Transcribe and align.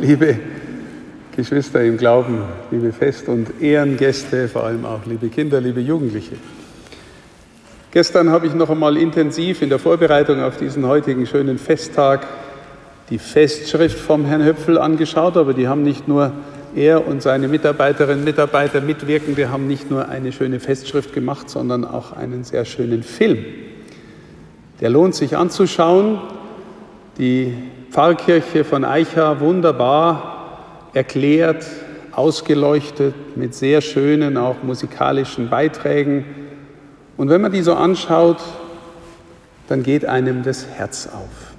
liebe 0.00 0.38
Geschwister 1.36 1.82
im 1.82 1.98
Glauben, 1.98 2.42
liebe 2.70 2.92
Fest- 2.92 3.28
und 3.28 3.60
Ehrengäste, 3.60 4.48
vor 4.48 4.64
allem 4.64 4.84
auch 4.84 5.04
liebe 5.06 5.28
Kinder, 5.28 5.60
liebe 5.60 5.80
Jugendliche. 5.80 6.36
Gestern 7.90 8.30
habe 8.30 8.46
ich 8.46 8.54
noch 8.54 8.70
einmal 8.70 8.96
intensiv 8.96 9.62
in 9.62 9.68
der 9.68 9.78
Vorbereitung 9.78 10.42
auf 10.42 10.56
diesen 10.56 10.86
heutigen 10.86 11.26
schönen 11.26 11.58
Festtag 11.58 12.26
die 13.10 13.18
Festschrift 13.18 13.98
vom 13.98 14.24
Herrn 14.24 14.44
Höpfel 14.44 14.78
angeschaut, 14.78 15.36
aber 15.36 15.52
die 15.52 15.68
haben 15.68 15.82
nicht 15.82 16.08
nur 16.08 16.32
er 16.74 17.06
und 17.06 17.20
seine 17.20 17.48
Mitarbeiterinnen 17.48 18.20
und 18.20 18.24
Mitarbeiter 18.24 18.80
Mitwirkende 18.80 19.50
haben 19.50 19.66
nicht 19.66 19.90
nur 19.90 20.08
eine 20.08 20.32
schöne 20.32 20.60
Festschrift 20.60 21.12
gemacht, 21.12 21.50
sondern 21.50 21.84
auch 21.84 22.12
einen 22.12 22.44
sehr 22.44 22.64
schönen 22.64 23.02
Film. 23.02 23.44
Der 24.80 24.88
lohnt 24.88 25.14
sich 25.14 25.36
anzuschauen. 25.36 26.20
Die 27.18 27.54
Pfarrkirche 27.90 28.64
von 28.64 28.84
Eicha 28.84 29.40
wunderbar 29.40 30.90
erklärt, 30.94 31.66
ausgeleuchtet 32.12 33.36
mit 33.36 33.54
sehr 33.54 33.80
schönen, 33.80 34.36
auch 34.36 34.62
musikalischen 34.62 35.50
Beiträgen. 35.50 36.24
Und 37.16 37.30
wenn 37.30 37.40
man 37.40 37.50
die 37.50 37.62
so 37.62 37.74
anschaut, 37.74 38.38
dann 39.68 39.82
geht 39.82 40.04
einem 40.04 40.44
das 40.44 40.66
Herz 40.66 41.08
auf. 41.08 41.54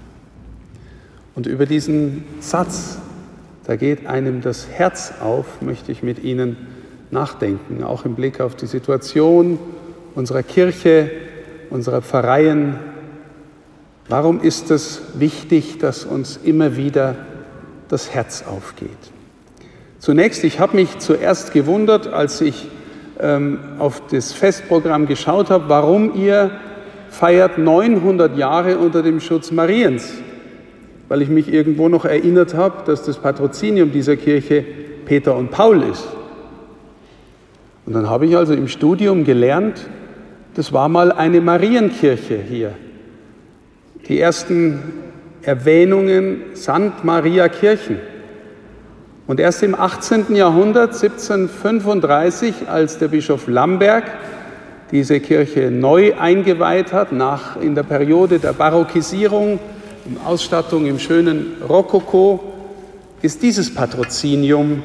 Und 1.35 1.47
über 1.47 1.65
diesen 1.65 2.23
Satz, 2.39 2.99
da 3.65 3.75
geht 3.75 4.07
einem 4.07 4.41
das 4.41 4.69
Herz 4.69 5.13
auf, 5.21 5.61
möchte 5.61 5.91
ich 5.91 6.01
mit 6.01 6.23
Ihnen 6.23 6.55
nachdenken, 7.09 7.83
auch 7.83 8.05
im 8.05 8.15
Blick 8.15 8.39
auf 8.39 8.55
die 8.55 8.67
Situation 8.67 9.59
unserer 10.15 10.43
Kirche, 10.43 11.11
unserer 11.69 12.01
Pfarreien. 12.01 12.75
Warum 14.07 14.41
ist 14.41 14.71
es 14.71 15.01
wichtig, 15.15 15.77
dass 15.79 16.05
uns 16.05 16.39
immer 16.43 16.75
wieder 16.75 17.15
das 17.87 18.13
Herz 18.13 18.43
aufgeht? 18.47 18.89
Zunächst, 19.99 20.43
ich 20.43 20.59
habe 20.59 20.75
mich 20.75 20.99
zuerst 20.99 21.53
gewundert, 21.53 22.07
als 22.07 22.41
ich 22.41 22.67
ähm, 23.19 23.59
auf 23.79 24.01
das 24.07 24.33
Festprogramm 24.33 25.05
geschaut 25.05 25.49
habe, 25.49 25.65
warum 25.67 26.15
ihr 26.15 26.51
feiert 27.09 27.57
900 27.57 28.37
Jahre 28.37 28.79
unter 28.79 29.03
dem 29.03 29.19
Schutz 29.19 29.51
Mariens 29.51 30.11
weil 31.11 31.21
ich 31.21 31.27
mich 31.27 31.51
irgendwo 31.51 31.89
noch 31.89 32.05
erinnert 32.05 32.53
habe, 32.53 32.85
dass 32.85 33.03
das 33.03 33.17
Patrozinium 33.17 33.91
dieser 33.91 34.15
Kirche 34.15 34.63
Peter 35.03 35.35
und 35.35 35.51
Paul 35.51 35.83
ist. 35.83 36.07
Und 37.85 37.91
dann 37.91 38.09
habe 38.09 38.27
ich 38.27 38.37
also 38.37 38.53
im 38.53 38.69
Studium 38.69 39.25
gelernt, 39.25 39.89
das 40.53 40.71
war 40.71 40.87
mal 40.87 41.11
eine 41.11 41.41
Marienkirche 41.41 42.37
hier. 42.37 42.75
Die 44.11 44.19
ersten 44.19 44.77
Erwähnungen 45.41 46.41
St. 46.53 47.03
Maria 47.03 47.47
Kirchen. 47.47 47.97
Und 49.25 49.39
erst 49.39 49.63
im 49.63 49.73
18. 49.73 50.35
Jahrhundert, 50.35 51.01
1735, 51.01 52.67
als 52.67 52.97
der 52.97 53.07
Bischof 53.07 53.47
Lamberg 53.47 54.03
diese 54.91 55.21
Kirche 55.21 55.71
neu 55.71 56.13
eingeweiht 56.19 56.91
hat, 56.91 57.13
nach, 57.13 57.55
in 57.55 57.73
der 57.73 57.83
Periode 57.83 58.39
der 58.39 58.51
Barockisierung, 58.51 59.59
in 60.05 60.17
Ausstattung 60.25 60.87
im 60.87 60.99
schönen 60.99 61.53
Rokoko 61.69 62.43
ist 63.21 63.41
dieses 63.41 63.73
Patrozinium 63.73 64.83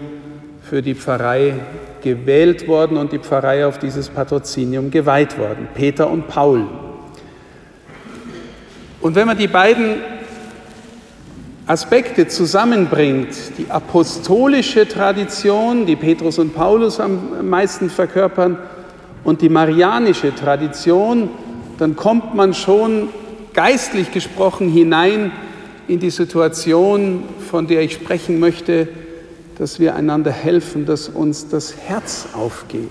für 0.62 0.82
die 0.82 0.94
Pfarrei 0.94 1.54
gewählt 2.00 2.68
worden 2.68 2.96
und 2.96 3.10
die 3.10 3.18
Pfarrei 3.18 3.66
auf 3.66 3.78
dieses 3.78 4.08
Patrozinium 4.08 4.92
geweiht 4.92 5.36
worden, 5.36 5.66
Peter 5.74 6.08
und 6.08 6.28
Paul. 6.28 6.68
Und 9.06 9.14
wenn 9.14 9.28
man 9.28 9.38
die 9.38 9.46
beiden 9.46 9.98
Aspekte 11.68 12.26
zusammenbringt, 12.26 13.28
die 13.56 13.70
apostolische 13.70 14.88
Tradition, 14.88 15.86
die 15.86 15.94
Petrus 15.94 16.40
und 16.40 16.56
Paulus 16.56 16.98
am 16.98 17.48
meisten 17.48 17.88
verkörpern, 17.88 18.58
und 19.22 19.42
die 19.42 19.48
marianische 19.48 20.34
Tradition, 20.34 21.28
dann 21.78 21.94
kommt 21.94 22.34
man 22.34 22.52
schon 22.52 23.10
geistlich 23.54 24.10
gesprochen 24.10 24.68
hinein 24.68 25.30
in 25.86 26.00
die 26.00 26.10
Situation, 26.10 27.22
von 27.48 27.68
der 27.68 27.82
ich 27.82 27.92
sprechen 27.92 28.40
möchte, 28.40 28.88
dass 29.56 29.78
wir 29.78 29.94
einander 29.94 30.32
helfen, 30.32 30.84
dass 30.84 31.08
uns 31.08 31.46
das 31.46 31.76
Herz 31.76 32.26
aufgeht. 32.32 32.90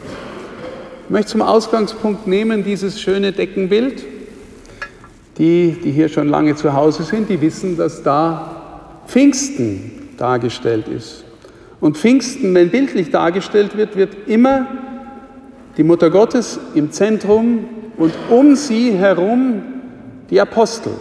Ich 1.03 1.09
möchte 1.09 1.31
zum 1.33 1.41
Ausgangspunkt 1.41 2.25
nehmen 2.25 2.63
dieses 2.63 3.01
schöne 3.01 3.33
Deckenbild. 3.33 4.14
Die, 5.37 5.77
die 5.83 5.91
hier 5.91 6.09
schon 6.09 6.29
lange 6.29 6.55
zu 6.55 6.73
Hause 6.73 7.03
sind, 7.03 7.29
die 7.29 7.41
wissen, 7.41 7.77
dass 7.77 8.03
da 8.03 9.01
Pfingsten 9.07 10.09
dargestellt 10.17 10.87
ist. 10.87 11.25
Und 11.79 11.97
Pfingsten, 11.97 12.53
wenn 12.55 12.69
bildlich 12.69 13.11
dargestellt 13.11 13.77
wird, 13.77 13.95
wird 13.95 14.27
immer 14.27 14.65
die 15.77 15.83
Mutter 15.83 16.09
Gottes 16.09 16.59
im 16.73 16.91
Zentrum 16.91 17.65
und 17.97 18.13
um 18.29 18.55
sie 18.55 18.93
herum 18.93 19.61
die 20.29 20.39
Apostel. 20.39 20.93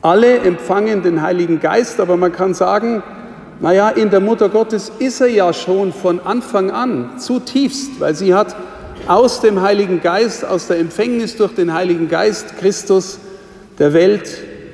Alle 0.00 0.38
empfangen 0.38 1.02
den 1.02 1.22
Heiligen 1.22 1.60
Geist, 1.60 2.00
aber 2.00 2.16
man 2.16 2.32
kann 2.32 2.54
sagen, 2.54 3.02
naja, 3.60 3.90
in 3.90 4.10
der 4.10 4.20
Mutter 4.20 4.48
Gottes 4.48 4.90
ist 4.98 5.20
er 5.20 5.28
ja 5.28 5.52
schon 5.52 5.92
von 5.92 6.18
Anfang 6.20 6.70
an 6.70 7.18
zutiefst, 7.18 8.00
weil 8.00 8.14
sie 8.14 8.34
hat 8.34 8.56
aus 9.06 9.40
dem 9.40 9.62
Heiligen 9.62 10.00
Geist, 10.00 10.44
aus 10.44 10.68
der 10.68 10.78
Empfängnis 10.78 11.36
durch 11.36 11.54
den 11.54 11.72
Heiligen 11.72 12.08
Geist 12.08 12.56
Christus 12.58 13.18
der 13.78 13.92
Welt 13.92 14.30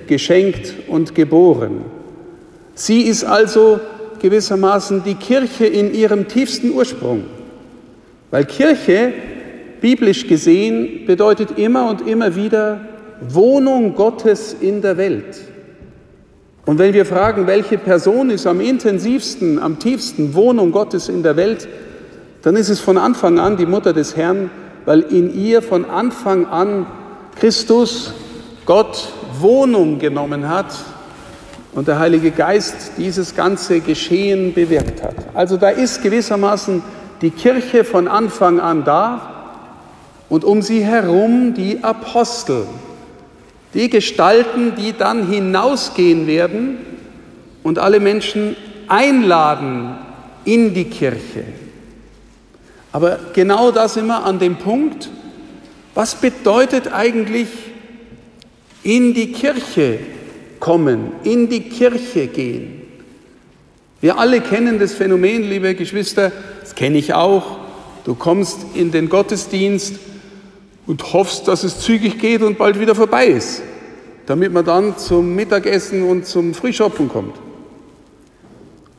geschenkt 0.07 0.75
und 0.89 1.15
geboren. 1.15 1.83
Sie 2.75 3.03
ist 3.03 3.25
also 3.25 3.81
gewissermaßen 4.21 5.03
die 5.05 5.15
Kirche 5.15 5.67
in 5.67 5.95
ihrem 5.95 6.29
tiefsten 6.29 6.73
Ursprung, 6.73 7.25
weil 8.31 8.45
Kirche 8.45 9.13
biblisch 9.81 10.27
gesehen 10.27 11.07
bedeutet 11.07 11.59
immer 11.59 11.89
und 11.89 12.07
immer 12.07 12.35
wieder 12.35 12.81
Wohnung 13.21 13.95
Gottes 13.95 14.57
in 14.61 14.83
der 14.83 14.97
Welt. 14.97 15.41
Und 16.67 16.79
wenn 16.79 16.93
wir 16.93 17.07
fragen, 17.07 17.47
welche 17.47 17.79
Person 17.79 18.31
ist 18.31 18.47
am 18.47 18.61
intensivsten, 18.61 19.59
am 19.59 19.79
tiefsten 19.79 20.35
Wohnung 20.35 20.71
Gottes 20.71 21.09
in 21.09 21.23
der 21.23 21.37
Welt, 21.37 21.67
dann 22.49 22.57
ist 22.57 22.71
es 22.71 22.81
von 22.81 22.97
Anfang 22.97 23.39
an 23.39 23.59
die 23.59 23.67
Mutter 23.67 23.93
des 23.93 24.17
Herrn, 24.17 24.51
weil 24.87 25.01
in 25.01 25.39
ihr 25.39 25.61
von 25.61 25.85
Anfang 25.85 26.47
an 26.47 26.87
Christus, 27.39 28.15
Gott, 28.65 29.13
Wohnung 29.39 29.99
genommen 29.99 30.49
hat 30.49 30.75
und 31.75 31.89
der 31.89 31.99
Heilige 31.99 32.31
Geist 32.31 32.93
dieses 32.97 33.37
ganze 33.37 33.81
Geschehen 33.81 34.55
bewirkt 34.55 35.03
hat. 35.03 35.15
Also 35.35 35.59
da 35.59 35.69
ist 35.69 36.03
gewissermaßen 36.03 36.83
die 37.21 37.33
Kirche 37.33 37.85
von 37.85 38.09
Anfang 38.09 38.61
an 38.61 38.83
da 38.83 39.61
und 40.31 40.43
um 40.43 40.63
sie 40.63 40.83
herum 40.83 41.53
die 41.53 41.85
Apostel, 41.85 42.65
die 43.75 43.91
Gestalten, 43.91 44.73
die 44.75 44.95
dann 44.97 45.27
hinausgehen 45.27 46.27
werden 46.27 46.79
und 47.63 47.79
alle 47.79 48.01
Menschen 48.01 48.57
einladen 48.89 49.99
in 50.47 50.73
die 50.73 50.87
Kirche. 50.87 51.45
Aber 52.99 53.21
genau 53.33 53.71
da 53.71 53.87
sind 53.87 54.09
wir 54.09 54.25
an 54.25 54.41
dem 54.41 54.57
Punkt, 54.57 55.09
was 55.95 56.17
bedeutet 56.17 56.93
eigentlich 56.93 57.47
in 58.83 59.15
die 59.15 59.31
Kirche 59.31 60.01
kommen, 60.59 61.13
in 61.23 61.49
die 61.49 61.61
Kirche 61.61 62.27
gehen? 62.27 62.83
Wir 64.01 64.19
alle 64.19 64.41
kennen 64.41 64.81
das 64.81 64.95
Phänomen, 64.95 65.49
liebe 65.49 65.77
Geschwister, 65.77 66.33
das 66.61 66.75
kenne 66.75 66.99
ich 66.99 67.15
auch. 67.15 67.59
Du 68.05 68.17
kommst 68.17 68.67
in 68.75 68.91
den 68.91 69.09
Gottesdienst 69.09 69.95
und 70.89 71.13
hoffst, 71.13 71.47
dass 71.47 71.63
es 71.63 71.79
zügig 71.79 72.19
geht 72.19 72.43
und 72.43 72.59
bald 72.59 72.81
wieder 72.81 72.97
vorbei 72.97 73.29
ist, 73.29 73.63
damit 74.27 74.53
man 74.53 74.65
dann 74.65 74.99
zum 74.99 75.37
Mittagessen 75.37 76.03
und 76.03 76.27
zum 76.27 76.53
Frühschopfen 76.53 77.09
kommt. 77.09 77.37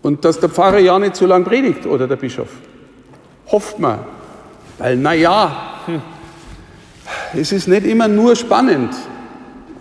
Und 0.02 0.24
dass 0.24 0.40
der 0.40 0.48
Pfarrer 0.48 0.80
ja 0.80 0.98
nicht 1.00 1.18
zu 1.18 1.26
lang 1.26 1.44
predigt 1.44 1.86
oder 1.86 2.08
der 2.08 2.16
Bischof. 2.16 2.48
Hofft 3.52 3.80
man. 3.80 4.00
Weil, 4.78 4.96
naja, 4.98 5.56
es 7.34 7.52
ist 7.52 7.68
nicht 7.68 7.86
immer 7.86 8.08
nur 8.08 8.36
spannend. 8.36 8.96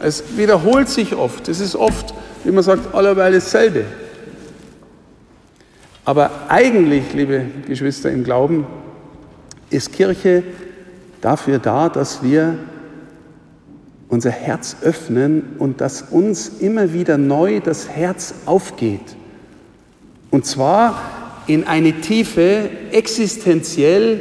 Es 0.00 0.36
wiederholt 0.36 0.88
sich 0.88 1.14
oft. 1.14 1.48
Es 1.48 1.60
ist 1.60 1.76
oft, 1.76 2.14
wie 2.44 2.50
man 2.50 2.62
sagt, 2.62 2.94
allerweil 2.94 3.32
dasselbe. 3.32 3.84
Aber 6.04 6.30
eigentlich, 6.48 7.12
liebe 7.12 7.44
Geschwister 7.66 8.10
im 8.10 8.24
Glauben, 8.24 8.66
ist 9.70 9.92
Kirche 9.92 10.42
dafür 11.20 11.58
da, 11.58 11.88
dass 11.88 12.22
wir 12.22 12.58
unser 14.08 14.30
Herz 14.30 14.76
öffnen 14.82 15.56
und 15.58 15.80
dass 15.80 16.02
uns 16.02 16.48
immer 16.60 16.92
wieder 16.94 17.18
neu 17.18 17.60
das 17.60 17.88
Herz 17.88 18.34
aufgeht. 18.46 19.16
Und 20.30 20.46
zwar 20.46 20.98
in 21.48 21.64
eine 21.66 22.00
Tiefe 22.00 22.70
existenziell, 22.92 24.20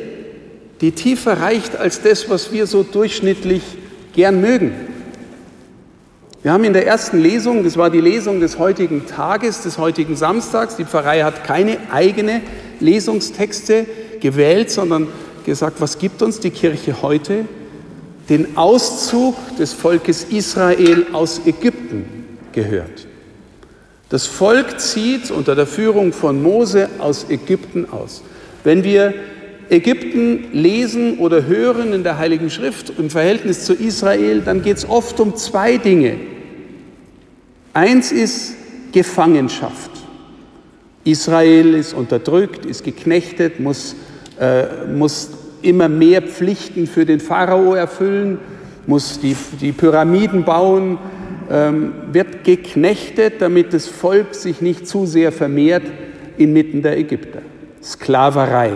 die 0.82 0.92
tiefer 0.92 1.40
reicht 1.40 1.76
als 1.76 2.02
das, 2.02 2.30
was 2.30 2.52
wir 2.52 2.66
so 2.66 2.84
durchschnittlich 2.84 3.62
gern 4.14 4.42
mögen. 4.42 4.72
Wir 6.42 6.54
haben 6.54 6.64
in 6.64 6.74
der 6.74 6.88
ersten 6.88 7.20
Lesung, 7.20 7.64
das 7.64 7.78
war 7.78 7.90
die 7.90 8.00
Lesung 8.00 8.40
des 8.40 8.58
heutigen 8.58 9.06
Tages, 9.06 9.64
des 9.64 9.78
heutigen 9.78 10.16
Samstags, 10.16 10.78
die 10.78 10.86
Pfarrei 10.86 11.22
hat 11.22 11.44
keine 11.44 11.78
eigene 11.92 12.42
Lesungstexte 12.80 13.86
gewählt, 14.22 14.72
sondern 14.72 15.08
gesagt, 15.46 15.82
was 15.82 15.98
gibt 15.98 16.22
uns 16.22 16.40
die 16.40 16.52
Kirche 16.52 17.02
heute? 17.02 17.46
Den 18.30 18.56
Auszug 18.56 19.36
des 19.58 19.74
Volkes 19.74 20.26
Israel 20.26 21.08
aus 21.12 21.42
Ägypten 21.46 22.06
gehört. 22.52 23.07
Das 24.10 24.26
Volk 24.26 24.80
zieht 24.80 25.32
unter 25.32 25.56
der 25.56 25.68
Führung 25.68 26.14
von 26.14 26.42
Mose 26.42 26.90
aus 27.00 27.26
Ägypten 27.30 27.88
aus. 27.90 28.24
Wenn 28.64 28.84
wir 28.84 29.14
Ägypten 29.70 30.46
lesen 30.54 31.20
oder 31.20 31.46
hören 31.46 31.92
in 31.92 32.04
der 32.04 32.18
Heiligen 32.18 32.50
Schrift 32.50 32.94
im 32.98 33.10
Verhältnis 33.10 33.66
zu 33.66 33.74
Israel, 33.74 34.42
dann 34.42 34.62
geht 34.62 34.78
es 34.78 34.90
oft 34.90 35.20
um 35.20 35.36
zwei 35.36 35.78
Dinge. 35.78 36.16
Eins 37.74 38.14
ist 38.14 38.56
Gefangenschaft. 38.94 39.92
Israel 41.04 41.74
ist 41.74 41.94
unterdrückt, 41.94 42.66
ist 42.66 42.84
geknechtet, 42.84 43.60
muss, 43.60 43.96
äh, 44.40 44.86
muss 44.88 45.32
immer 45.62 45.90
mehr 45.90 46.22
Pflichten 46.22 46.88
für 46.88 47.06
den 47.06 47.20
Pharao 47.20 47.74
erfüllen, 47.74 48.40
muss 48.86 49.20
die, 49.20 49.36
die 49.60 49.74
Pyramiden 49.74 50.46
bauen, 50.46 50.98
wird 51.50 52.44
geknechtet, 52.44 53.36
damit 53.40 53.74
das 53.74 53.88
Volk 53.88 54.36
sich 54.36 54.62
nicht 54.62 54.88
zu 54.88 55.06
sehr 55.06 55.32
vermehrt 55.32 55.84
inmitten 56.38 56.82
der 56.82 56.98
Ägypter. 56.98 57.42
Sklaverei. 57.82 58.74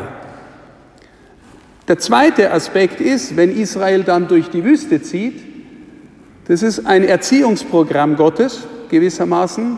Der 1.87 1.97
zweite 1.97 2.51
Aspekt 2.51 3.01
ist, 3.01 3.35
wenn 3.35 3.55
Israel 3.55 4.03
dann 4.03 4.27
durch 4.27 4.49
die 4.49 4.63
Wüste 4.63 5.01
zieht, 5.01 5.41
das 6.47 6.63
ist 6.63 6.85
ein 6.85 7.03
Erziehungsprogramm 7.03 8.15
Gottes 8.15 8.67
gewissermaßen. 8.89 9.77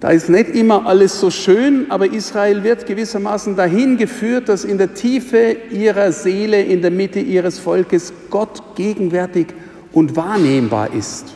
Da 0.00 0.10
ist 0.10 0.28
nicht 0.28 0.50
immer 0.50 0.86
alles 0.86 1.18
so 1.20 1.30
schön, 1.30 1.86
aber 1.90 2.12
Israel 2.12 2.62
wird 2.64 2.86
gewissermaßen 2.86 3.56
dahin 3.56 3.96
geführt, 3.96 4.48
dass 4.48 4.64
in 4.64 4.78
der 4.78 4.94
Tiefe 4.94 5.56
ihrer 5.70 6.12
Seele, 6.12 6.62
in 6.62 6.82
der 6.82 6.90
Mitte 6.90 7.20
ihres 7.20 7.58
Volkes 7.58 8.12
Gott 8.30 8.74
gegenwärtig 8.74 9.48
und 9.92 10.16
wahrnehmbar 10.16 10.92
ist. 10.92 11.34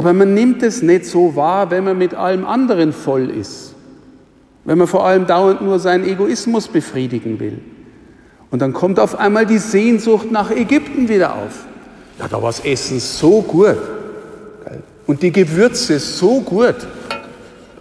Aber 0.00 0.14
man 0.14 0.32
nimmt 0.32 0.62
es 0.62 0.80
nicht 0.80 1.04
so 1.04 1.36
wahr, 1.36 1.70
wenn 1.70 1.84
man 1.84 1.98
mit 1.98 2.14
allem 2.14 2.46
anderen 2.46 2.94
voll 2.94 3.28
ist, 3.28 3.74
wenn 4.64 4.78
man 4.78 4.86
vor 4.86 5.04
allem 5.04 5.26
dauernd 5.26 5.60
nur 5.60 5.78
seinen 5.78 6.08
Egoismus 6.08 6.68
befriedigen 6.68 7.38
will. 7.38 7.58
Und 8.50 8.62
dann 8.62 8.72
kommt 8.72 8.98
auf 8.98 9.18
einmal 9.18 9.44
die 9.44 9.58
Sehnsucht 9.58 10.30
nach 10.30 10.50
Ägypten 10.50 11.10
wieder 11.10 11.34
auf. 11.34 11.66
Ja, 12.18 12.28
da 12.28 12.40
war 12.40 12.48
das 12.48 12.60
Essen 12.60 12.98
so 12.98 13.42
gut. 13.42 13.76
Und 15.06 15.20
die 15.20 15.32
Gewürze 15.32 15.98
so 15.98 16.40
gut. 16.40 16.76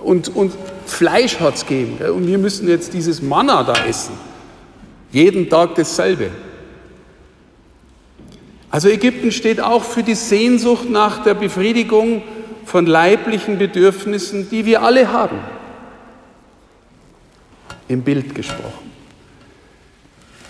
Und, 0.03 0.35
und 0.35 0.51
Fleisch 0.87 1.39
hat 1.39 1.55
es 1.55 1.65
gegeben. 1.65 1.99
Und 2.11 2.27
wir 2.27 2.37
müssen 2.37 2.67
jetzt 2.67 2.93
dieses 2.93 3.21
Manna 3.21 3.63
da 3.63 3.85
essen. 3.87 4.11
Jeden 5.13 5.49
Tag 5.49 5.75
dasselbe. 5.75 6.31
Also 8.71 8.87
Ägypten 8.89 9.31
steht 9.31 9.61
auch 9.61 9.83
für 9.83 10.03
die 10.03 10.15
Sehnsucht 10.15 10.89
nach 10.89 11.23
der 11.23 11.33
Befriedigung 11.33 12.21
von 12.65 12.85
leiblichen 12.85 13.57
Bedürfnissen, 13.57 14.49
die 14.49 14.65
wir 14.65 14.83
alle 14.83 15.11
haben. 15.11 15.39
Im 17.87 18.03
Bild 18.03 18.35
gesprochen. 18.35 18.91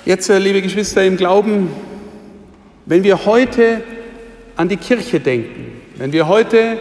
Jetzt, 0.06 0.30
äh, 0.30 0.38
liebe 0.38 0.62
Geschwister 0.62 1.04
im 1.06 1.16
Glauben, 1.16 1.70
wenn 2.86 3.04
wir 3.04 3.26
heute 3.26 3.82
an 4.58 4.68
die 4.68 4.78
Kirche 4.78 5.22
denken, 5.22 5.82
wenn 5.96 6.12
wir 6.12 6.28
heute 6.28 6.78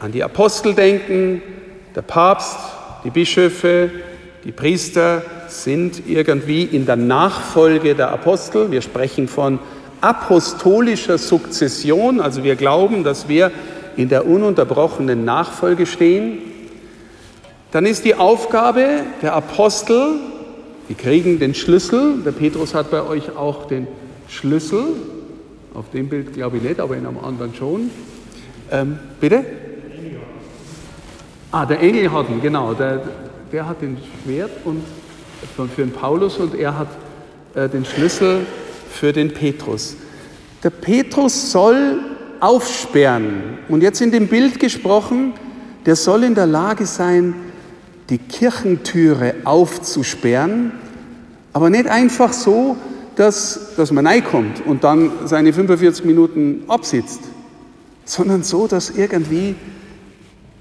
an 0.00 0.10
die 0.10 0.24
Apostel 0.24 0.74
denken, 0.74 1.42
der 1.94 2.02
Papst, 2.02 2.56
die 3.04 3.10
Bischöfe, 3.10 3.90
die 4.44 4.52
Priester 4.52 5.22
sind 5.48 6.02
irgendwie 6.08 6.64
in 6.64 6.86
der 6.86 6.96
Nachfolge 6.96 7.94
der 7.94 8.10
Apostel. 8.10 8.70
Wir 8.70 8.82
sprechen 8.82 9.28
von 9.28 9.60
apostolischer 10.04 11.16
Sukzession, 11.16 12.20
also 12.20 12.44
wir 12.44 12.56
glauben, 12.56 13.04
dass 13.04 13.26
wir 13.26 13.50
in 13.96 14.10
der 14.10 14.26
ununterbrochenen 14.26 15.24
Nachfolge 15.24 15.86
stehen. 15.86 16.38
Dann 17.70 17.86
ist 17.86 18.04
die 18.04 18.14
Aufgabe 18.14 18.86
der 19.22 19.32
Apostel, 19.32 20.16
die 20.90 20.94
kriegen 20.94 21.38
den 21.38 21.54
Schlüssel, 21.54 22.18
der 22.22 22.32
Petrus 22.32 22.74
hat 22.74 22.90
bei 22.90 23.02
euch 23.02 23.34
auch 23.34 23.66
den 23.66 23.86
Schlüssel, 24.28 24.84
auf 25.72 25.90
dem 25.90 26.10
Bild 26.10 26.34
glaube 26.34 26.58
ich 26.58 26.62
nicht, 26.62 26.80
aber 26.80 26.96
in 26.96 27.06
einem 27.06 27.18
anderen 27.18 27.54
schon. 27.54 27.90
Ähm, 28.70 28.98
bitte? 29.20 29.42
Ah, 31.50 31.64
der 31.64 31.80
Engel 31.80 32.12
hat 32.12 32.28
ihn, 32.28 32.42
genau. 32.42 32.74
Der, 32.74 33.00
der 33.50 33.66
hat 33.66 33.80
den 33.80 33.96
Schwert 34.22 34.50
und, 34.64 34.82
für 35.56 35.82
den 35.82 35.92
Paulus 35.92 36.36
und 36.36 36.54
er 36.54 36.78
hat 36.78 36.88
äh, 37.54 37.68
den 37.68 37.86
Schlüssel 37.86 38.40
für 38.94 39.12
den 39.12 39.32
Petrus. 39.32 39.96
Der 40.62 40.70
Petrus 40.70 41.50
soll 41.50 42.00
aufsperren. 42.40 43.58
Und 43.68 43.82
jetzt 43.82 44.00
in 44.00 44.10
dem 44.10 44.28
Bild 44.28 44.60
gesprochen, 44.60 45.34
der 45.86 45.96
soll 45.96 46.24
in 46.24 46.34
der 46.34 46.46
Lage 46.46 46.86
sein, 46.86 47.34
die 48.10 48.18
Kirchentüre 48.18 49.34
aufzusperren, 49.44 50.72
aber 51.52 51.70
nicht 51.70 51.86
einfach 51.86 52.32
so, 52.32 52.76
dass, 53.16 53.74
dass 53.76 53.92
man 53.92 54.06
reinkommt 54.06 54.64
und 54.66 54.84
dann 54.84 55.10
seine 55.24 55.52
45 55.52 56.04
Minuten 56.04 56.64
absitzt, 56.68 57.20
sondern 58.04 58.42
so, 58.42 58.66
dass 58.66 58.90
irgendwie 58.90 59.54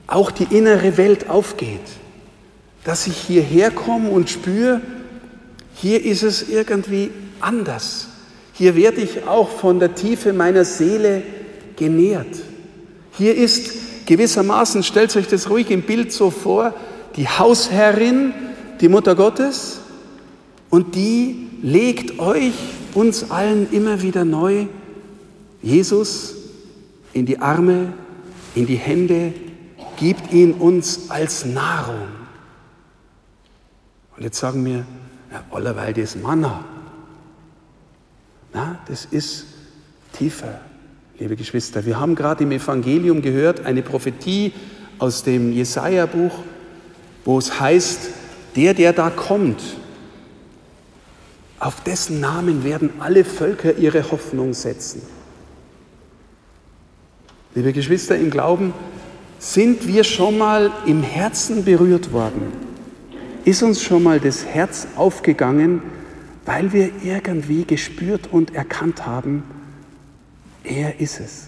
auch 0.08 0.32
die 0.32 0.56
innere 0.56 0.98
Welt 0.98 1.30
aufgeht. 1.30 1.82
Dass 2.84 3.08
ich 3.08 3.18
hierher 3.18 3.72
komme 3.72 4.10
und 4.10 4.30
spüre, 4.30 4.82
hier 5.74 6.06
ist 6.06 6.24
es 6.24 6.48
irgendwie 6.48 7.12
anders. 7.40 8.10
Hier 8.54 8.76
werde 8.76 9.02
ich 9.02 9.28
auch 9.28 9.50
von 9.50 9.80
der 9.80 9.96
Tiefe 9.96 10.32
meiner 10.32 10.64
Seele 10.64 11.24
genährt. 11.76 12.28
Hier 13.18 13.36
ist 13.36 14.06
gewissermaßen, 14.06 14.84
stellt 14.84 15.16
euch 15.16 15.28
das 15.28 15.50
ruhig 15.50 15.72
im 15.72 15.82
Bild 15.82 16.12
so 16.12 16.30
vor, 16.30 16.74
die 17.16 17.28
Hausherrin, 17.28 18.34
die 18.80 18.90
Mutter 18.90 19.16
Gottes, 19.16 19.80
und 20.70 20.96
die 20.96 21.50
legt 21.62 22.20
euch, 22.20 22.54
uns 22.94 23.32
allen 23.32 23.72
immer 23.72 24.02
wieder 24.02 24.24
neu, 24.24 24.68
Jesus 25.62 26.36
in 27.14 27.26
die 27.26 27.40
Arme, 27.40 27.94
in 28.56 28.68
die 28.68 28.76
Hände, 28.76 29.34
gibt 29.98 30.32
ihn 30.34 30.54
uns 30.54 31.10
als 31.10 31.46
Nahrung. 31.46 32.08
Und 34.16 34.24
jetzt 34.24 34.40
sagen 34.40 34.64
wir, 34.66 34.86
ja, 35.32 35.44
allerweil 35.52 35.94
das 35.94 36.16
Manna. 36.16 36.66
Das 38.88 39.06
ist 39.06 39.46
tiefer, 40.12 40.60
liebe 41.18 41.36
Geschwister. 41.36 41.86
Wir 41.86 42.00
haben 42.00 42.16
gerade 42.16 42.44
im 42.44 42.52
Evangelium 42.52 43.22
gehört, 43.22 43.66
eine 43.66 43.82
Prophetie 43.82 44.54
aus 45.00 45.24
dem 45.24 45.54
Jesaja-Buch, 45.54 46.34
wo 47.24 47.38
es 47.38 47.60
heißt, 47.60 48.10
der, 48.56 48.74
der 48.74 48.94
da 48.94 49.10
kommt, 49.10 49.62
auf 51.60 51.82
dessen 51.82 52.20
Namen 52.20 52.66
werden 52.66 52.90
alle 53.00 53.24
Völker 53.24 53.78
ihre 53.78 54.12
Hoffnung 54.12 54.54
setzen. 54.54 55.02
Liebe 57.56 57.72
Geschwister 57.72 58.18
im 58.18 58.30
Glauben, 58.30 58.74
sind 59.40 59.88
wir 59.88 60.04
schon 60.04 60.38
mal 60.38 60.72
im 60.86 61.04
Herzen 61.04 61.64
berührt 61.64 62.12
worden? 62.12 62.52
Ist 63.46 63.64
uns 63.64 63.82
schon 63.82 64.04
mal 64.04 64.20
das 64.20 64.46
Herz 64.46 64.88
aufgegangen, 64.96 65.82
weil 66.46 66.74
wir 66.74 66.92
irgendwie 67.04 67.66
gespürt 67.66 68.28
und 68.32 68.54
erkannt 68.54 69.06
haben, 69.06 69.44
er 70.64 71.00
ist 71.00 71.20
es. 71.20 71.48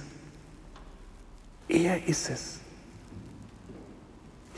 Er 1.68 2.08
ist 2.08 2.30
es. 2.30 2.60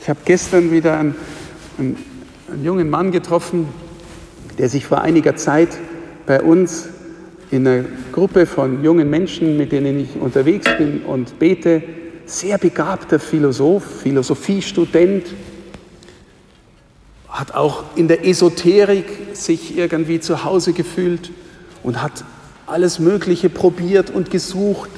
Ich 0.00 0.08
habe 0.08 0.20
gestern 0.24 0.70
wieder 0.70 0.98
einen, 0.98 1.14
einen, 1.78 1.96
einen, 2.50 2.64
jungen 2.64 2.88
Mann 2.90 3.10
getroffen, 3.10 3.68
der 4.58 4.68
sich 4.68 4.86
vor 4.86 5.00
einiger 5.00 5.36
Zeit 5.36 5.68
bei 6.26 6.40
uns 6.40 6.88
in 7.50 7.66
einer 7.66 7.84
Gruppe 8.12 8.46
von 8.46 8.84
jungen 8.84 9.08
Menschen, 9.08 9.56
mit 9.56 9.72
denen 9.72 9.98
ich 9.98 10.16
unterwegs 10.16 10.68
bin 10.76 11.02
und 11.02 11.38
bete, 11.38 11.82
sehr 12.26 12.58
begabter 12.58 13.18
Philosoph, 13.18 14.02
Philosophiestudent, 14.02 15.26
hat 17.28 17.54
auch 17.54 17.96
in 17.96 18.08
der 18.08 18.26
Esoterik 18.26 19.06
sich 19.36 19.76
irgendwie 19.76 20.20
zu 20.20 20.44
Hause 20.44 20.72
gefühlt 20.72 21.30
und 21.82 22.02
hat 22.02 22.24
alles 22.66 22.98
Mögliche 22.98 23.48
probiert 23.48 24.10
und 24.10 24.30
gesucht, 24.30 24.90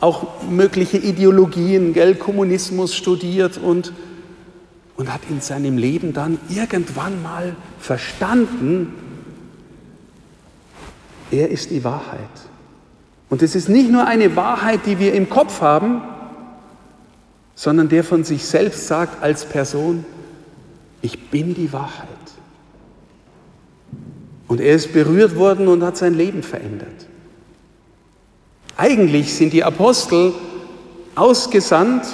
auch 0.00 0.42
mögliche 0.48 0.96
Ideologien, 0.96 1.92
gell, 1.92 2.14
Kommunismus 2.14 2.94
studiert 2.94 3.58
und, 3.58 3.92
und 4.96 5.12
hat 5.12 5.20
in 5.28 5.40
seinem 5.40 5.76
Leben 5.76 6.12
dann 6.12 6.38
irgendwann 6.48 7.22
mal 7.22 7.54
verstanden, 7.78 8.94
er 11.30 11.50
ist 11.50 11.70
die 11.70 11.84
Wahrheit. 11.84 12.18
Und 13.28 13.42
es 13.42 13.54
ist 13.54 13.68
nicht 13.68 13.90
nur 13.90 14.06
eine 14.06 14.34
Wahrheit, 14.34 14.86
die 14.86 14.98
wir 14.98 15.14
im 15.14 15.30
Kopf 15.30 15.60
haben, 15.60 16.02
sondern 17.54 17.88
der 17.88 18.02
von 18.02 18.24
sich 18.24 18.44
selbst 18.44 18.86
sagt 18.86 19.22
als 19.22 19.44
Person, 19.44 20.04
ich 21.02 21.30
bin 21.30 21.54
die 21.54 21.72
Wahrheit. 21.72 22.08
Und 24.50 24.60
er 24.60 24.74
ist 24.74 24.92
berührt 24.92 25.36
worden 25.36 25.68
und 25.68 25.84
hat 25.84 25.96
sein 25.96 26.12
Leben 26.12 26.42
verändert. 26.42 27.06
Eigentlich 28.76 29.32
sind 29.32 29.52
die 29.52 29.62
Apostel 29.62 30.32
ausgesandt, 31.14 32.04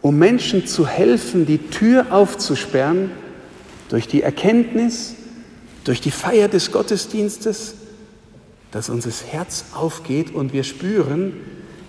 um 0.00 0.18
Menschen 0.18 0.66
zu 0.66 0.86
helfen, 0.86 1.44
die 1.44 1.58
Tür 1.58 2.06
aufzusperren 2.08 3.10
durch 3.90 4.08
die 4.08 4.22
Erkenntnis, 4.22 5.14
durch 5.84 6.00
die 6.00 6.10
Feier 6.10 6.48
des 6.48 6.72
Gottesdienstes, 6.72 7.74
dass 8.70 8.88
unser 8.88 9.10
Herz 9.10 9.66
aufgeht 9.74 10.34
und 10.34 10.54
wir 10.54 10.64
spüren, 10.64 11.34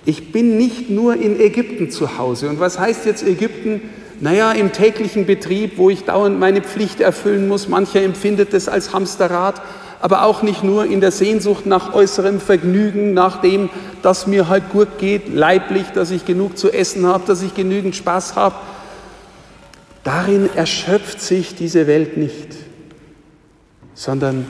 ich 0.04 0.34
bin 0.34 0.58
nicht 0.58 0.90
nur 0.90 1.16
in 1.16 1.40
Ägypten 1.40 1.90
zu 1.90 2.18
Hause. 2.18 2.50
Und 2.50 2.60
was 2.60 2.78
heißt 2.78 3.06
jetzt 3.06 3.24
Ägypten? 3.24 3.80
Naja, 4.22 4.52
im 4.52 4.72
täglichen 4.72 5.26
Betrieb, 5.26 5.78
wo 5.78 5.90
ich 5.90 6.04
dauernd 6.04 6.40
meine 6.40 6.62
Pflicht 6.62 7.02
erfüllen 7.02 7.48
muss. 7.48 7.68
Mancher 7.68 8.04
empfindet 8.04 8.54
es 8.54 8.70
als 8.70 8.94
Hamsterrad, 8.94 9.62
aber 10.00 10.24
auch 10.26 10.44
nicht 10.44 10.64
nur 10.64 10.86
in 10.86 11.02
der 11.02 11.12
Sehnsucht 11.12 11.66
nach 11.66 11.94
äußerem 11.94 12.40
Vergnügen, 12.40 13.16
nach 13.16 13.42
dem, 13.42 13.70
dass 14.04 14.28
mir 14.28 14.48
halt 14.48 14.70
gut 14.70 15.00
geht, 15.00 15.34
leiblich, 15.34 15.88
dass 15.96 16.12
ich 16.12 16.24
genug 16.24 16.58
zu 16.60 16.72
essen 16.72 17.08
habe, 17.08 17.24
dass 17.26 17.42
ich 17.42 17.56
genügend 17.56 17.96
Spaß 17.96 18.36
habe. 18.36 18.56
Darin 20.04 20.50
erschöpft 20.56 21.20
sich 21.20 21.56
diese 21.56 21.88
Welt 21.88 22.16
nicht, 22.16 22.56
sondern 23.96 24.46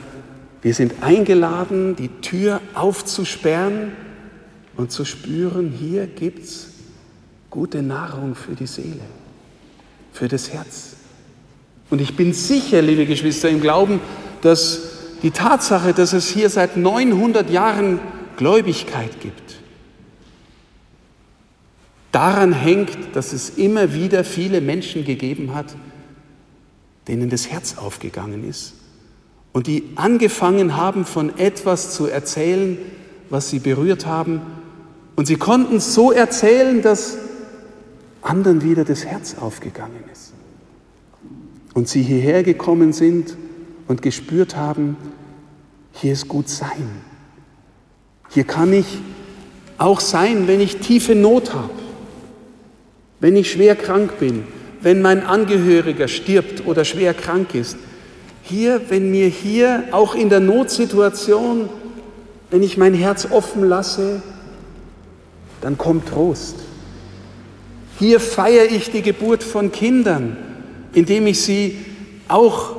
wir 0.60 0.74
sind 0.74 1.02
eingeladen, 1.02 1.96
die 1.96 2.08
Tür 2.20 2.60
aufzusperren 2.74 3.92
und 4.76 4.92
zu 4.92 5.06
spüren, 5.06 5.70
hier 5.70 6.06
gibt 6.06 6.44
es 6.44 6.68
gute 7.50 7.82
Nahrung 7.82 8.34
für 8.34 8.52
die 8.52 8.66
Seele, 8.66 9.00
für 10.12 10.28
das 10.28 10.52
Herz. 10.52 10.94
Und 11.90 12.00
ich 12.00 12.16
bin 12.16 12.32
sicher, 12.32 12.80
liebe 12.82 13.06
Geschwister, 13.06 13.48
im 13.48 13.60
Glauben, 13.60 14.00
dass 14.40 14.80
die 15.22 15.30
Tatsache, 15.30 15.92
dass 15.92 16.12
es 16.12 16.28
hier 16.28 16.48
seit 16.50 16.76
900 16.76 17.50
Jahren 17.50 18.00
Gläubigkeit 18.36 19.20
gibt, 19.20 19.56
daran 22.12 22.52
hängt, 22.52 23.14
dass 23.14 23.32
es 23.32 23.50
immer 23.50 23.94
wieder 23.94 24.24
viele 24.24 24.60
Menschen 24.60 25.04
gegeben 25.04 25.54
hat, 25.54 25.74
denen 27.08 27.30
das 27.30 27.48
Herz 27.48 27.76
aufgegangen 27.78 28.48
ist 28.48 28.74
und 29.52 29.66
die 29.66 29.84
angefangen 29.96 30.76
haben, 30.76 31.04
von 31.04 31.38
etwas 31.38 31.94
zu 31.94 32.06
erzählen, 32.06 32.78
was 33.28 33.50
sie 33.50 33.58
berührt 33.58 34.06
haben. 34.06 34.40
Und 35.14 35.26
sie 35.26 35.36
konnten 35.36 35.78
so 35.80 36.10
erzählen, 36.10 36.82
dass 36.82 37.18
anderen 38.22 38.62
wieder 38.62 38.84
das 38.84 39.04
Herz 39.04 39.36
aufgegangen 39.38 40.02
ist. 40.12 40.32
Und 41.74 41.88
sie 41.88 42.02
hierher 42.02 42.42
gekommen 42.42 42.92
sind 42.92 43.36
und 43.88 44.02
gespürt 44.02 44.56
haben, 44.56 44.96
hier 45.92 46.12
ist 46.12 46.28
gut 46.28 46.48
sein. 46.48 46.88
Hier 48.30 48.44
kann 48.44 48.72
ich 48.72 48.86
auch 49.78 50.00
sein, 50.00 50.46
wenn 50.46 50.60
ich 50.60 50.78
tiefe 50.78 51.14
Not 51.14 51.52
habe, 51.52 51.70
wenn 53.20 53.36
ich 53.36 53.50
schwer 53.50 53.76
krank 53.76 54.18
bin, 54.18 54.44
wenn 54.80 55.02
mein 55.02 55.24
Angehöriger 55.24 56.08
stirbt 56.08 56.66
oder 56.66 56.84
schwer 56.84 57.14
krank 57.14 57.54
ist. 57.54 57.76
Hier, 58.42 58.80
wenn 58.88 59.10
mir 59.10 59.28
hier 59.28 59.84
auch 59.92 60.14
in 60.14 60.28
der 60.28 60.40
Notsituation, 60.40 61.68
wenn 62.50 62.62
ich 62.62 62.76
mein 62.76 62.94
Herz 62.94 63.28
offen 63.30 63.64
lasse, 63.64 64.22
dann 65.60 65.78
kommt 65.78 66.08
Trost. 66.08 66.56
Hier 67.98 68.20
feiere 68.20 68.70
ich 68.70 68.90
die 68.90 69.02
Geburt 69.02 69.42
von 69.42 69.72
Kindern, 69.72 70.36
indem 70.92 71.26
ich 71.26 71.40
sie 71.40 71.78
auch 72.28 72.76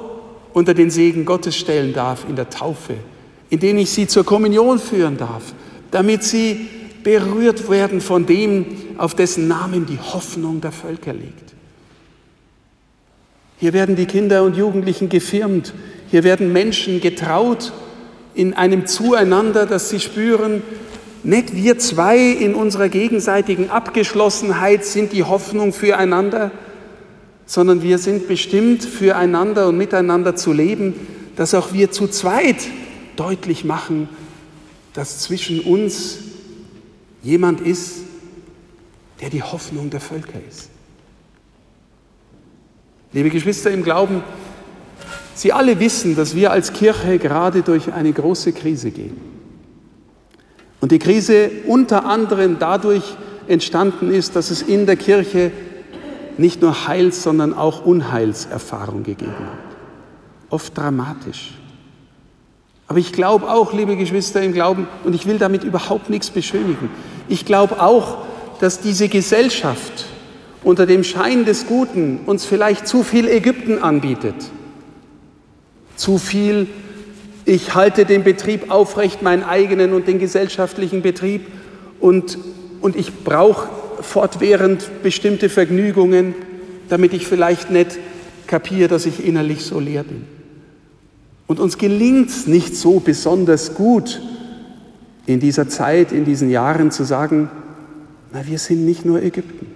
unter 0.53 0.73
den 0.73 0.89
Segen 0.89 1.25
Gottes 1.25 1.55
stellen 1.55 1.93
darf 1.93 2.25
in 2.27 2.35
der 2.35 2.49
Taufe, 2.49 2.95
indem 3.49 3.77
ich 3.77 3.89
sie 3.89 4.07
zur 4.07 4.25
Kommunion 4.25 4.79
führen 4.79 5.17
darf, 5.17 5.53
damit 5.91 6.23
sie 6.23 6.67
berührt 7.03 7.69
werden 7.69 8.01
von 8.01 8.25
dem, 8.25 8.65
auf 8.97 9.15
dessen 9.15 9.47
Namen 9.47 9.85
die 9.85 9.99
Hoffnung 9.99 10.61
der 10.61 10.71
Völker 10.71 11.13
liegt. 11.13 11.53
Hier 13.59 13.73
werden 13.73 13.95
die 13.95 14.05
Kinder 14.05 14.43
und 14.43 14.55
Jugendlichen 14.57 15.09
gefirmt, 15.09 15.73
hier 16.09 16.23
werden 16.23 16.51
Menschen 16.53 17.01
getraut 17.01 17.71
in 18.35 18.53
einem 18.53 18.87
Zueinander, 18.87 19.65
dass 19.65 19.89
sie 19.89 19.99
spüren, 19.99 20.61
nicht 21.23 21.55
wir 21.55 21.77
zwei 21.79 22.19
in 22.19 22.53
unserer 22.53 22.89
gegenseitigen 22.89 23.69
Abgeschlossenheit 23.69 24.85
sind 24.85 25.13
die 25.13 25.23
Hoffnung 25.23 25.71
füreinander, 25.71 26.51
sondern 27.45 27.81
wir 27.81 27.97
sind 27.97 28.27
bestimmt, 28.27 28.83
füreinander 28.83 29.67
und 29.67 29.77
miteinander 29.77 30.35
zu 30.35 30.51
leben, 30.51 30.95
dass 31.35 31.53
auch 31.53 31.73
wir 31.73 31.91
zu 31.91 32.07
zweit 32.07 32.67
deutlich 33.15 33.63
machen, 33.63 34.09
dass 34.93 35.19
zwischen 35.19 35.61
uns 35.61 36.19
jemand 37.21 37.61
ist, 37.61 38.01
der 39.21 39.29
die 39.29 39.43
Hoffnung 39.43 39.89
der 39.89 40.01
Völker 40.01 40.39
ist. 40.49 40.69
Liebe 43.13 43.29
Geschwister 43.29 43.71
im 43.71 43.83
Glauben, 43.83 44.23
Sie 45.35 45.51
alle 45.51 45.79
wissen, 45.79 46.15
dass 46.15 46.35
wir 46.35 46.51
als 46.51 46.73
Kirche 46.73 47.17
gerade 47.17 47.63
durch 47.63 47.91
eine 47.91 48.13
große 48.13 48.53
Krise 48.53 48.91
gehen. 48.91 49.17
Und 50.83 50.91
die 50.91 50.99
Krise 50.99 51.49
unter 51.65 52.03
anderem 52.03 52.57
dadurch 52.59 53.15
entstanden 53.47 54.13
ist, 54.13 54.35
dass 54.35 54.51
es 54.51 54.61
in 54.61 54.85
der 54.85 54.97
Kirche 54.97 55.53
nicht 56.37 56.61
nur 56.61 56.89
Heils, 56.89 57.23
sondern 57.23 57.53
auch 57.53 57.85
Unheilserfahrung 57.85 59.03
gegeben 59.03 59.31
hat. 59.31 59.77
Oft 60.49 60.77
dramatisch. 60.77 61.53
Aber 62.89 62.99
ich 62.99 63.13
glaube 63.13 63.49
auch, 63.49 63.71
liebe 63.71 63.95
Geschwister 63.95 64.41
im 64.41 64.51
Glauben, 64.51 64.89
und 65.05 65.15
ich 65.15 65.25
will 65.25 65.37
damit 65.37 65.63
überhaupt 65.63 66.09
nichts 66.09 66.29
beschönigen, 66.29 66.89
ich 67.29 67.45
glaube 67.45 67.81
auch, 67.81 68.17
dass 68.59 68.81
diese 68.81 69.07
Gesellschaft 69.07 70.07
unter 70.65 70.85
dem 70.85 71.05
Schein 71.05 71.45
des 71.45 71.65
Guten 71.65 72.19
uns 72.25 72.43
vielleicht 72.43 72.89
zu 72.89 73.03
viel 73.03 73.29
Ägypten 73.29 73.81
anbietet. 73.81 74.35
Zu 75.95 76.17
viel, 76.17 76.67
ich 77.45 77.75
halte 77.75 78.05
den 78.05 78.23
Betrieb 78.23 78.71
aufrecht, 78.71 79.21
meinen 79.21 79.43
eigenen 79.43 79.93
und 79.93 80.07
den 80.07 80.19
gesellschaftlichen 80.19 81.01
Betrieb 81.01 81.47
und, 81.99 82.37
und 82.81 82.95
ich 82.95 83.23
brauche 83.23 83.69
fortwährend 84.01 85.03
bestimmte 85.03 85.49
Vergnügungen, 85.49 86.35
damit 86.89 87.13
ich 87.13 87.27
vielleicht 87.27 87.69
nicht 87.69 87.99
kapiere, 88.47 88.87
dass 88.87 89.05
ich 89.05 89.25
innerlich 89.25 89.65
so 89.65 89.79
leer 89.79 90.03
bin. 90.03 90.23
Und 91.47 91.59
uns 91.59 91.77
gelingt 91.77 92.29
es 92.29 92.47
nicht 92.47 92.75
so 92.75 92.99
besonders 92.99 93.75
gut 93.75 94.21
in 95.25 95.39
dieser 95.39 95.67
Zeit, 95.67 96.11
in 96.11 96.25
diesen 96.25 96.49
Jahren 96.49 96.91
zu 96.91 97.03
sagen, 97.03 97.49
na, 98.31 98.45
wir 98.47 98.59
sind 98.59 98.85
nicht 98.85 99.05
nur 99.05 99.21
Ägypten. 99.21 99.67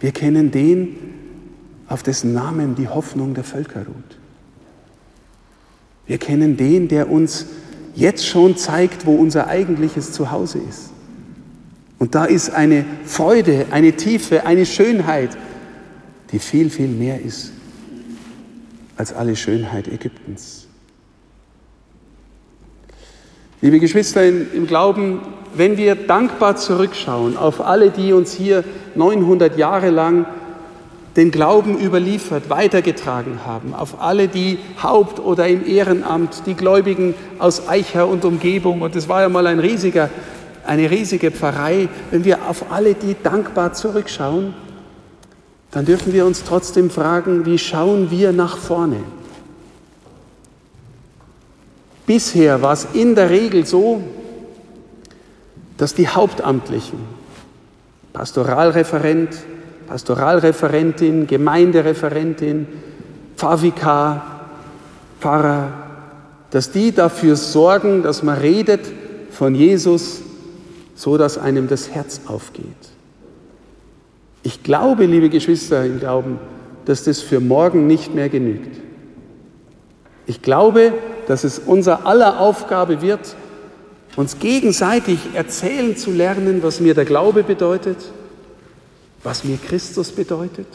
Wir 0.00 0.12
kennen 0.12 0.50
den, 0.50 0.96
auf 1.88 2.02
dessen 2.02 2.32
Namen 2.32 2.74
die 2.74 2.88
Hoffnung 2.88 3.34
der 3.34 3.44
Völker 3.44 3.80
ruht. 3.80 4.18
Wir 6.08 6.18
kennen 6.18 6.56
den, 6.56 6.88
der 6.88 7.10
uns 7.10 7.46
jetzt 7.94 8.26
schon 8.26 8.56
zeigt, 8.56 9.06
wo 9.06 9.14
unser 9.14 9.46
eigentliches 9.46 10.10
Zuhause 10.12 10.58
ist. 10.68 10.90
Und 11.98 12.14
da 12.14 12.24
ist 12.24 12.50
eine 12.50 12.84
Freude, 13.04 13.66
eine 13.70 13.92
Tiefe, 13.92 14.46
eine 14.46 14.66
Schönheit, 14.66 15.36
die 16.32 16.38
viel, 16.38 16.70
viel 16.70 16.88
mehr 16.88 17.20
ist 17.20 17.52
als 18.96 19.12
alle 19.12 19.36
Schönheit 19.36 19.86
Ägyptens. 19.86 20.66
Liebe 23.60 23.80
Geschwister 23.80 24.26
im 24.26 24.66
Glauben, 24.66 25.20
wenn 25.54 25.76
wir 25.76 25.94
dankbar 25.94 26.56
zurückschauen 26.56 27.36
auf 27.36 27.60
alle, 27.60 27.90
die 27.90 28.12
uns 28.12 28.32
hier 28.32 28.64
900 28.94 29.58
Jahre 29.58 29.90
lang 29.90 30.26
den 31.18 31.30
Glauben 31.30 31.78
überliefert, 31.78 32.48
weitergetragen 32.48 33.40
haben, 33.44 33.74
auf 33.74 34.00
alle, 34.00 34.28
die 34.28 34.58
Haupt- 34.82 35.20
oder 35.20 35.46
im 35.48 35.66
Ehrenamt, 35.66 36.46
die 36.46 36.54
Gläubigen 36.54 37.14
aus 37.38 37.68
Eicher 37.68 38.08
und 38.08 38.24
Umgebung, 38.24 38.80
und 38.80 38.96
es 38.96 39.10
war 39.10 39.20
ja 39.20 39.28
mal 39.28 39.46
ein 39.46 39.58
riesiger 39.58 40.08
eine 40.68 40.90
riesige 40.90 41.30
Pfarrei, 41.30 41.88
wenn 42.10 42.24
wir 42.24 42.46
auf 42.46 42.70
alle 42.70 42.94
die 42.94 43.16
dankbar 43.22 43.72
zurückschauen, 43.72 44.54
dann 45.70 45.86
dürfen 45.86 46.12
wir 46.12 46.26
uns 46.26 46.44
trotzdem 46.44 46.90
fragen, 46.90 47.46
wie 47.46 47.58
schauen 47.58 48.10
wir 48.10 48.32
nach 48.32 48.58
vorne? 48.58 49.00
Bisher 52.06 52.60
war 52.62 52.74
es 52.74 52.86
in 52.92 53.14
der 53.14 53.30
Regel 53.30 53.66
so, 53.66 54.02
dass 55.78 55.94
die 55.94 56.08
Hauptamtlichen, 56.08 56.98
Pastoralreferent, 58.12 59.30
Pastoralreferentin, 59.88 61.26
Gemeindereferentin, 61.26 62.66
Pfarrvikar, 63.36 64.40
Pfarrer, 65.18 65.72
dass 66.50 66.70
die 66.70 66.92
dafür 66.92 67.36
sorgen, 67.36 68.02
dass 68.02 68.22
man 68.22 68.38
redet 68.38 68.80
von 69.30 69.54
Jesus, 69.54 70.20
so 70.94 71.16
dass 71.16 71.38
einem 71.38 71.68
das 71.68 71.90
Herz 71.90 72.20
aufgeht. 72.26 72.64
Ich 74.42 74.62
glaube, 74.62 75.06
liebe 75.06 75.30
Geschwister 75.30 75.84
im 75.84 76.00
Glauben, 76.00 76.38
dass 76.84 77.04
das 77.04 77.20
für 77.20 77.40
morgen 77.40 77.86
nicht 77.86 78.14
mehr 78.14 78.28
genügt. 78.28 78.80
Ich 80.26 80.42
glaube, 80.42 80.92
dass 81.26 81.44
es 81.44 81.58
unser 81.58 82.06
aller 82.06 82.40
Aufgabe 82.40 83.00
wird, 83.00 83.36
uns 84.16 84.38
gegenseitig 84.38 85.18
erzählen 85.34 85.96
zu 85.96 86.10
lernen, 86.10 86.62
was 86.62 86.80
mir 86.80 86.94
der 86.94 87.04
Glaube 87.04 87.42
bedeutet, 87.42 87.96
was 89.22 89.44
mir 89.44 89.56
Christus 89.56 90.12
bedeutet, 90.12 90.66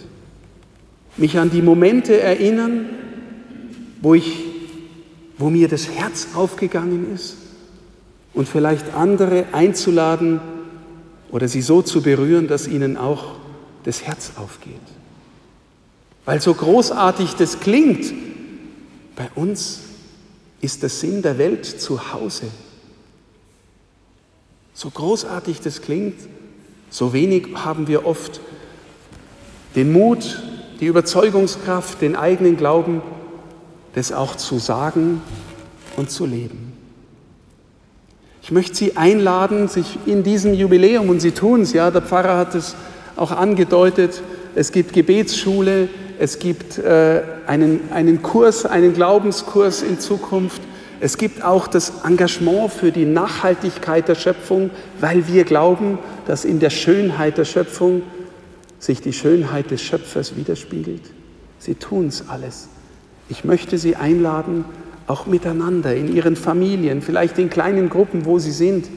mich 1.18 1.38
an 1.38 1.52
die 1.52 1.62
Momente 1.62 2.20
erinnern, 2.20 2.90
wo, 4.02 4.14
ich, 4.14 4.38
wo 5.38 5.50
mir 5.50 5.68
das 5.68 5.90
Herz 5.90 6.30
aufgegangen 6.36 7.14
ist 7.14 7.38
und 8.34 8.48
vielleicht 8.48 8.94
andere 8.94 9.46
einzuladen 9.54 10.42
oder 11.32 11.48
sie 11.48 11.62
so 11.62 11.82
zu 11.82 12.02
berühren, 12.02 12.48
dass 12.48 12.68
ihnen 12.68 12.98
auch 12.98 13.36
das 13.84 14.04
Herz 14.04 14.34
aufgeht. 14.36 14.74
Weil 16.26 16.42
so 16.42 16.54
großartig 16.54 17.34
das 17.34 17.60
klingt, 17.60 18.14
bei 19.16 19.30
uns 19.36 19.80
ist 20.62 20.82
der 20.82 20.90
Sinn 20.90 21.22
der 21.22 21.38
Welt 21.38 21.66
zu 21.66 22.14
Hause. 22.14 22.46
So 24.74 24.90
großartig 24.90 25.60
das 25.62 25.82
klingt, 25.82 26.16
so 26.94 27.12
wenig 27.12 27.48
haben 27.56 27.88
wir 27.88 28.06
oft 28.06 28.40
den 29.76 29.92
Mut, 29.92 30.44
die 30.80 30.86
Überzeugungskraft, 30.86 32.00
den 32.02 32.16
eigenen 32.16 32.56
Glauben, 32.56 33.02
das 33.96 34.12
auch 34.12 34.36
zu 34.36 34.60
sagen 34.60 35.20
und 35.98 36.12
zu 36.12 36.28
leben. 36.28 36.74
Ich 38.44 38.52
möchte 38.52 38.76
Sie 38.76 38.96
einladen, 38.96 39.70
sich 39.70 39.98
in 40.06 40.22
diesem 40.22 40.54
Jubiläum, 40.54 41.10
und 41.10 41.20
Sie 41.20 41.32
tun 41.32 41.62
es, 41.62 41.74
ja, 41.74 41.90
der 41.90 42.04
Pfarrer 42.04 42.38
hat 42.38 42.54
es 42.54 42.76
auch 43.16 43.32
angedeutet, 43.32 44.22
es 44.54 44.72
gibt 44.72 44.94
Gebetsschule, 44.94 45.90
es 46.20 46.38
gibt 46.38 46.78
äh, 46.78 47.24
einen, 47.48 47.92
einen 47.92 48.22
Kurs, 48.22 48.68
einen 48.68 48.94
Glaubenskurs 48.94 49.82
in 49.82 50.00
Zukunft. 50.00 50.62
Es 51.04 51.18
gibt 51.18 51.44
auch 51.44 51.68
das 51.68 52.06
Engagement 52.06 52.72
für 52.72 52.94
die 52.94 53.04
Nachhaltigkeit 53.04 54.08
der 54.08 54.16
Schöpfung, 54.16 54.70
weil 55.02 55.28
wir 55.28 55.44
glauben, 55.44 56.00
dass 56.28 56.46
in 56.46 56.62
der 56.62 56.70
Schönheit 56.70 57.38
der 57.38 57.44
Schöpfung 57.44 58.04
sich 58.80 59.02
die 59.02 59.12
Schönheit 59.12 59.70
des 59.70 59.82
Schöpfers 59.82 60.38
widerspiegelt. 60.38 61.02
Sie 61.60 61.76
tun 61.76 62.08
es 62.08 62.30
alles. 62.30 62.70
Ich 63.28 63.44
möchte 63.44 63.78
Sie 63.78 63.98
einladen, 63.98 64.64
auch 65.06 65.26
miteinander, 65.26 65.94
in 65.94 66.16
Ihren 66.16 66.38
Familien, 66.38 67.02
vielleicht 67.02 67.38
in 67.38 67.50
kleinen 67.50 67.90
Gruppen, 67.90 68.24
wo 68.24 68.40
Sie 68.40 68.52
sind. 68.52 68.88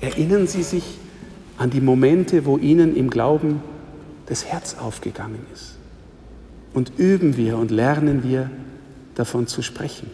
Erinnern 0.00 0.46
Sie 0.46 0.62
sich 0.62 0.96
an 1.58 1.68
die 1.68 1.82
Momente, 1.82 2.46
wo 2.46 2.56
Ihnen 2.56 2.96
im 2.96 3.10
Glauben 3.10 3.60
das 4.24 4.46
Herz 4.46 4.76
aufgegangen 4.80 5.44
ist. 5.52 5.74
Und 6.72 6.92
üben 6.96 7.36
wir 7.36 7.58
und 7.58 7.70
lernen 7.70 8.22
wir 8.24 8.50
davon 9.14 9.46
zu 9.46 9.60
sprechen. 9.60 10.10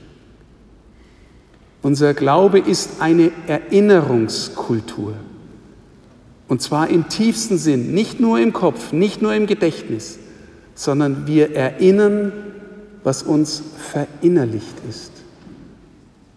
Unser 1.82 2.14
Glaube 2.14 2.60
ist 2.60 3.00
eine 3.00 3.32
Erinnerungskultur. 3.48 5.14
Und 6.46 6.62
zwar 6.62 6.88
im 6.88 7.08
tiefsten 7.08 7.58
Sinn, 7.58 7.92
nicht 7.92 8.20
nur 8.20 8.38
im 8.38 8.52
Kopf, 8.52 8.92
nicht 8.92 9.20
nur 9.20 9.34
im 9.34 9.46
Gedächtnis, 9.46 10.18
sondern 10.74 11.26
wir 11.26 11.56
erinnern, 11.56 12.32
was 13.02 13.22
uns 13.22 13.62
verinnerlicht 13.76 14.76
ist. 14.88 15.10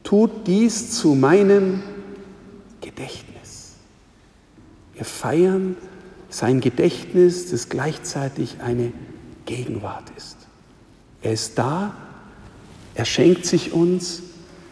Tut 0.03 0.47
dies 0.47 0.91
zu 0.91 1.15
meinem 1.15 1.81
Gedächtnis. 2.81 3.73
Wir 4.93 5.05
feiern 5.05 5.75
sein 6.29 6.59
Gedächtnis, 6.59 7.51
das 7.51 7.69
gleichzeitig 7.69 8.57
eine 8.61 8.93
Gegenwart 9.45 10.11
ist. 10.17 10.37
Er 11.21 11.33
ist 11.33 11.57
da, 11.57 11.93
er 12.93 13.05
schenkt 13.05 13.45
sich 13.45 13.73
uns, 13.73 14.21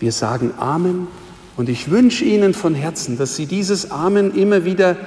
wir 0.04 0.12
sagen 0.12 0.52
Amen 0.58 1.08
und 1.56 1.70
ich 1.70 1.90
wünsche 1.90 2.26
Ihnen 2.26 2.54
von 2.54 2.76
Herzen, 2.76 3.18
dass 3.18 3.38
Sie 3.38 3.46
dieses 3.46 3.90
Amen 3.90 4.36
immer 4.36 4.66
wieder 4.66 4.98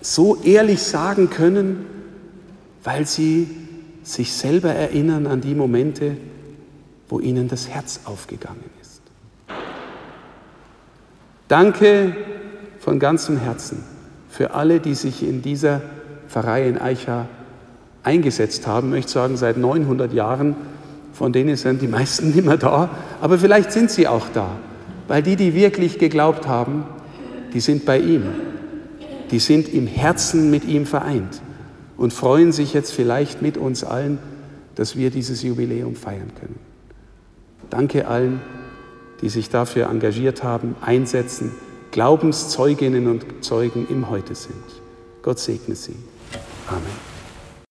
so 0.00 0.36
ehrlich 0.42 0.82
sagen 0.82 1.28
können, 1.28 1.84
weil 2.82 3.06
Sie 3.06 3.48
sich 4.04 4.32
selber 4.32 4.70
erinnern 4.70 5.26
an 5.26 5.42
die 5.42 5.54
Momente, 5.54 6.16
wo 7.10 7.20
Ihnen 7.20 7.48
das 7.48 7.68
Herz 7.68 8.00
aufgegangen 8.06 8.64
ist. 8.80 9.02
Danke 11.48 12.16
von 12.80 12.98
ganzem 12.98 13.36
Herzen 13.36 13.84
für 14.30 14.54
alle, 14.54 14.80
die 14.80 14.94
sich 14.94 15.22
in 15.22 15.42
dieser 15.42 15.82
Pfarrei 16.28 16.66
in 16.66 16.78
Eicha 16.78 17.28
eingesetzt 18.02 18.66
haben, 18.66 18.88
möchte 18.88 19.08
ich 19.08 19.12
sagen, 19.12 19.36
seit 19.36 19.58
900 19.58 20.14
Jahren, 20.14 20.56
von 21.18 21.32
denen 21.32 21.56
sind 21.56 21.82
die 21.82 21.88
meisten 21.88 22.30
nicht 22.34 22.44
mehr 22.44 22.56
da, 22.56 22.88
aber 23.20 23.38
vielleicht 23.38 23.72
sind 23.72 23.90
sie 23.90 24.06
auch 24.06 24.28
da, 24.32 24.50
weil 25.08 25.22
die, 25.22 25.34
die 25.34 25.52
wirklich 25.52 25.98
geglaubt 25.98 26.46
haben, 26.46 26.84
die 27.52 27.60
sind 27.60 27.84
bei 27.84 27.98
ihm, 27.98 28.22
die 29.32 29.40
sind 29.40 29.68
im 29.68 29.88
Herzen 29.88 30.50
mit 30.50 30.64
ihm 30.64 30.86
vereint 30.86 31.42
und 31.96 32.12
freuen 32.12 32.52
sich 32.52 32.72
jetzt 32.72 32.92
vielleicht 32.92 33.42
mit 33.42 33.56
uns 33.56 33.82
allen, 33.82 34.18
dass 34.76 34.96
wir 34.96 35.10
dieses 35.10 35.42
Jubiläum 35.42 35.96
feiern 35.96 36.30
können. 36.38 36.58
Danke 37.68 38.06
allen, 38.06 38.40
die 39.20 39.28
sich 39.28 39.50
dafür 39.50 39.90
engagiert 39.90 40.44
haben, 40.44 40.76
einsetzen, 40.80 41.50
Glaubenszeuginnen 41.90 43.08
und 43.08 43.24
Zeugen 43.40 43.88
im 43.90 44.08
Heute 44.08 44.36
sind. 44.36 44.54
Gott 45.22 45.40
segne 45.40 45.74
sie. 45.74 45.96
Amen. 46.68 47.07